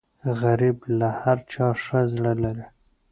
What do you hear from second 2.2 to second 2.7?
لري